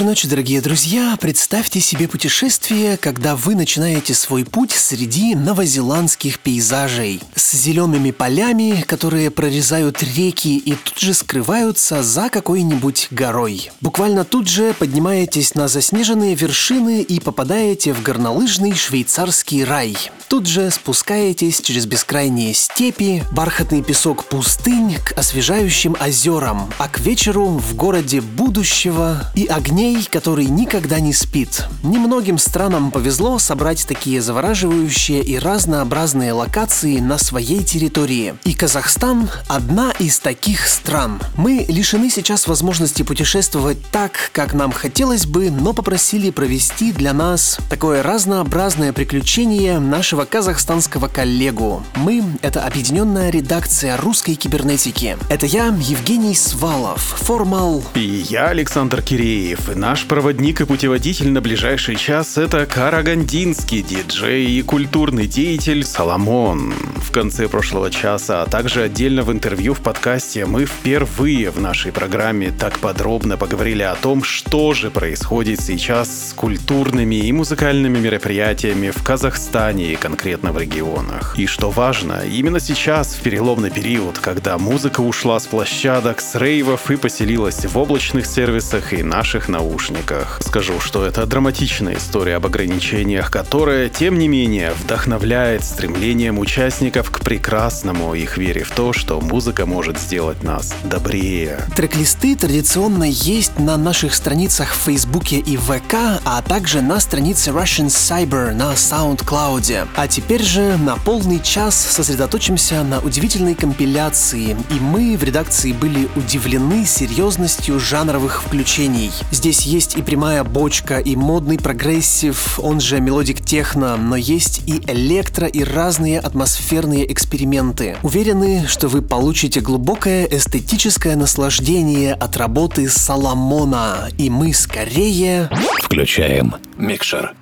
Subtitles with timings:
[0.00, 1.14] Доброй ночи, дорогие друзья!
[1.20, 9.30] Представьте себе путешествие, когда вы начинаете свой путь среди новозеландских пейзажей с зелеными полями, которые
[9.30, 13.70] прорезают реки и тут же скрываются за какой-нибудь горой.
[13.82, 19.98] Буквально тут же поднимаетесь на заснеженные вершины и попадаете в горнолыжный швейцарский рай.
[20.28, 27.48] Тут же спускаетесь через бескрайние степи, бархатный песок пустынь к освежающим озерам, а к вечеру
[27.48, 31.64] в городе будущего и огни дней, который никогда не спит.
[31.82, 38.34] Немногим странам повезло собрать такие завораживающие и разнообразные локации на своей территории.
[38.44, 41.20] И Казахстан– одна из таких стран.
[41.36, 47.58] Мы лишены сейчас возможности путешествовать так, как нам хотелось бы, но попросили провести для нас
[47.68, 51.82] такое разнообразное приключение нашего казахстанского коллегу.
[51.96, 55.16] Мы– это объединенная редакция русской кибернетики.
[55.28, 57.82] Это я, Евгений Свалов, формал...
[57.94, 64.62] И я, Александр Киреев, наш проводник и путеводитель на ближайший час— это карагандинский диджей и
[64.62, 66.74] культурный деятель Соломон.
[66.96, 71.92] В конце прошлого часа, а также отдельно в интервью в подкасте мы впервые в нашей
[71.92, 78.90] программе так подробно поговорили о том, что же происходит сейчас с культурными и музыкальными мероприятиями
[78.90, 81.38] в Казахстане и конкретно в регионах.
[81.38, 86.90] И что важно, именно сейчас, в переломный период, когда музыка ушла с площадок, с рейвов
[86.90, 90.40] и поселилась в облачных сервисах и наших наушниках.
[90.42, 97.20] Скажу, что это драматичная история об ограничениях, которая, тем не менее, вдохновляет стремлением участников к
[97.20, 101.58] прекрасному, их вере в то, что музыка может сделать нас добрее.
[101.76, 107.88] Трек-листы традиционно есть на наших страницах в Фейсбуке и ВК, а также на странице Russian
[107.88, 109.88] Cyber на SoundCloud.
[109.94, 116.08] А теперь же на полный час сосредоточимся на удивительной компиляции, и мы в редакции были
[116.16, 119.12] удивлены серьезностью жанровых включений.
[119.30, 124.80] Здесь есть и прямая бочка, и модный прогрессив, он же melodic techno, но есть и
[124.86, 127.96] электро, и разные атмосферные эксперименты.
[128.02, 135.50] Уверены, что вы получите глубокое эстетическое наслаждение от работы Соломуна, и мы скорее...
[135.82, 137.34] Включаем микшер.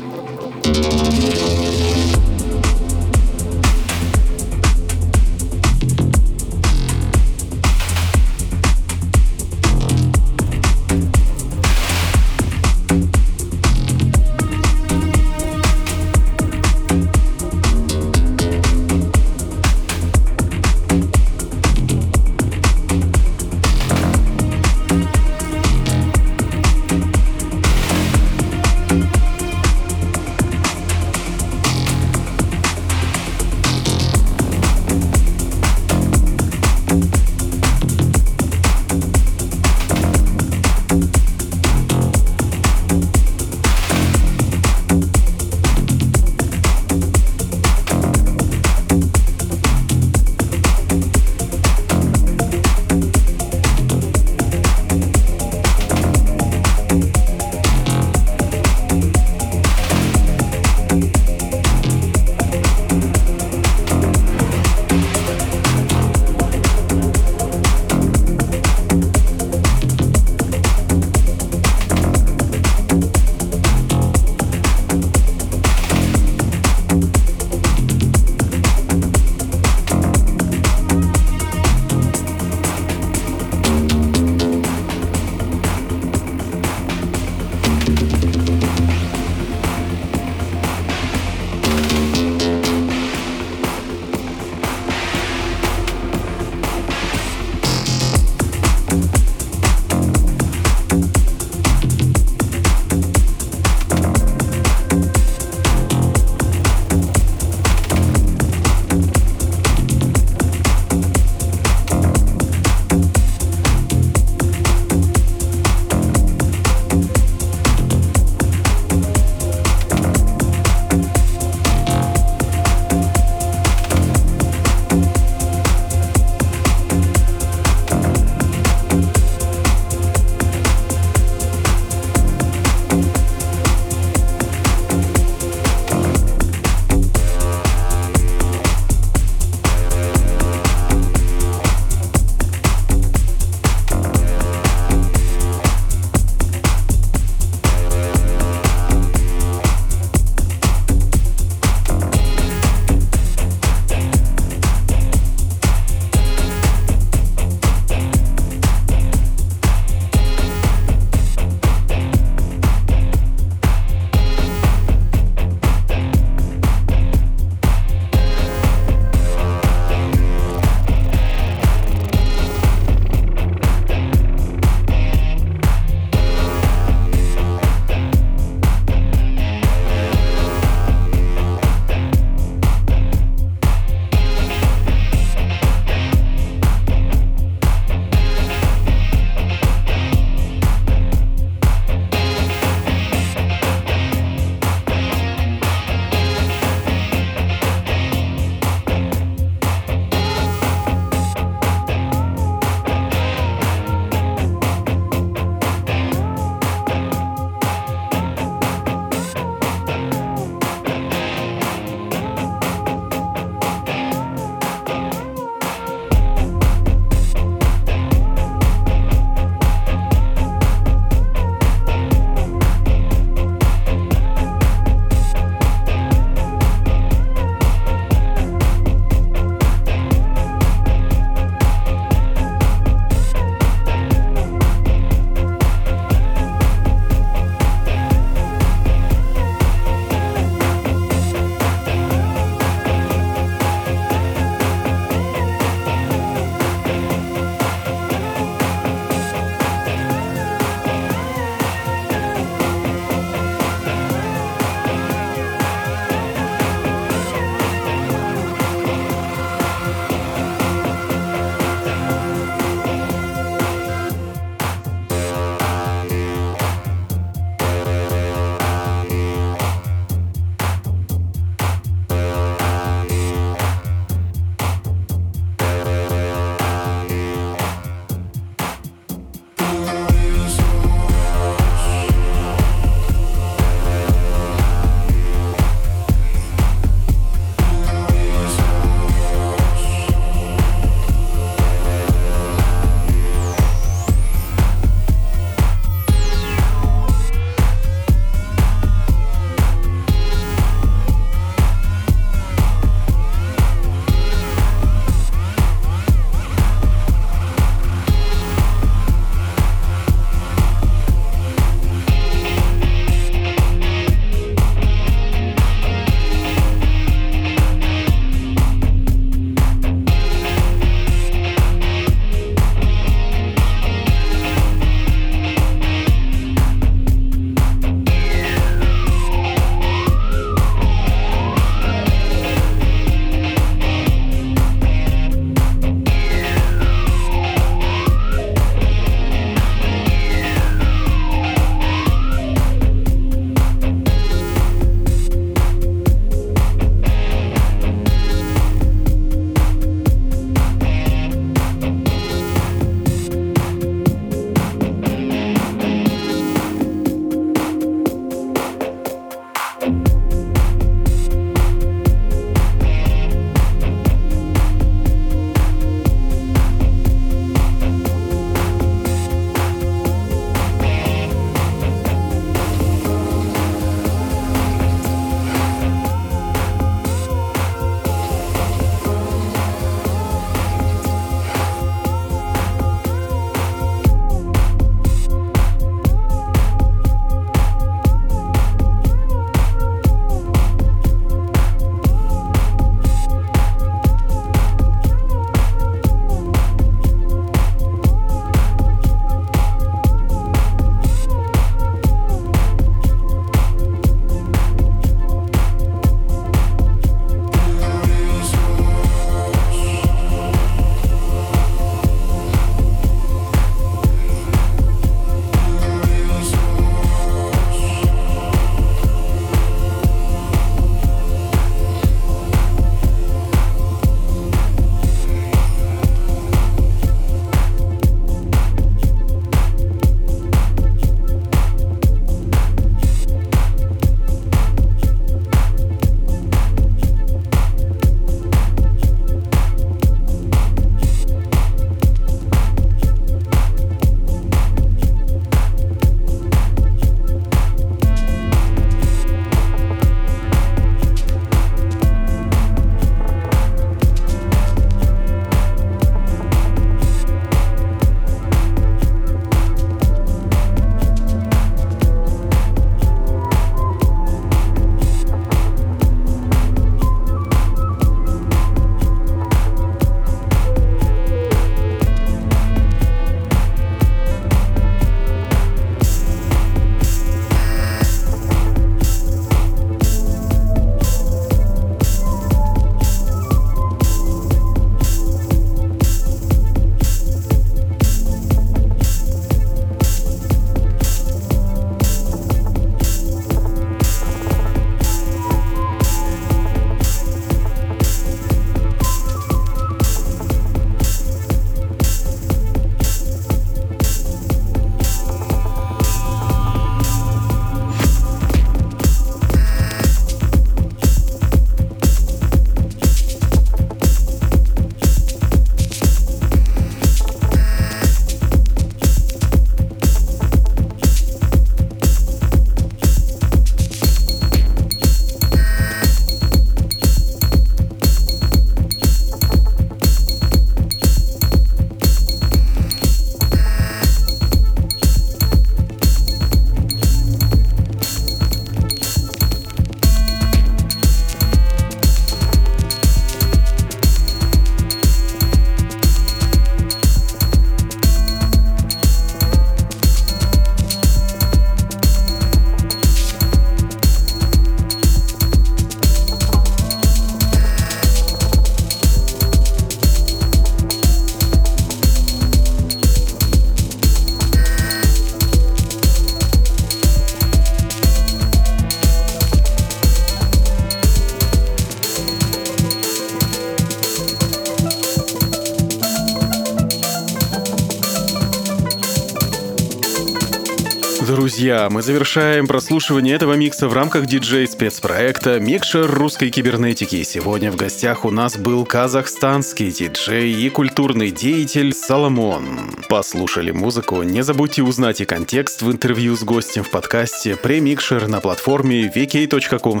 [581.90, 587.22] Мы завершаем прослушивание этого микса в рамках диджей-спецпроекта «Микшер русской кибернетики».
[587.24, 592.94] Сегодня в гостях у нас был казахстанский диджей и культурный деятель Соломон.
[593.08, 594.22] Послушали музыку?
[594.22, 600.00] Не забудьте узнать и контекст в интервью с гостем в подкасте «Премикшер» на платформе vk.com.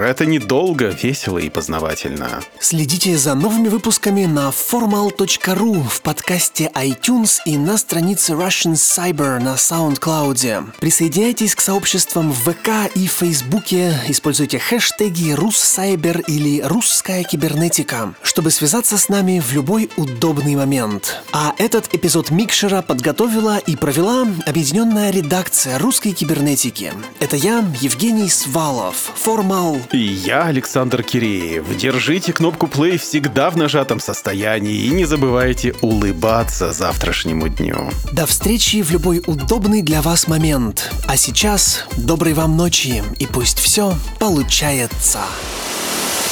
[0.00, 2.40] Это недолго, весело и познавательно.
[2.60, 9.54] Следите за новыми выпусками на formal.ru в подкасте iTunes и на странице Russian Cyber на
[9.54, 10.67] SoundCloud.
[10.80, 18.98] Присоединяйтесь к сообществам в ВК и Фейсбуке, используйте хэштеги «Руссайбер» или «Русская кибернетика», чтобы связаться
[18.98, 21.22] с нами в любой удобный момент.
[21.32, 26.92] А этот эпизод Микшера подготовила и провела объединенная редакция русской кибернетики.
[27.20, 29.78] Это я, Евгений Свалов, Формал.
[29.92, 31.64] И я, Александр Киреев.
[31.76, 37.90] Держите кнопку play всегда в нажатом состоянии и не забывайте улыбаться завтрашнему дню.
[38.12, 40.28] До встречи в любой удобный для вас
[40.58, 40.90] момент.
[41.06, 45.20] А сейчас доброй вам ночи и пусть все получается.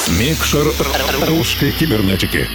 [0.07, 0.67] Микшер
[1.27, 2.47] русской кибернетики.